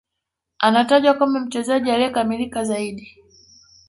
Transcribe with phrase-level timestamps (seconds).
[0.59, 3.17] Anatajwa kama mchezaji aliyekamilika zaidi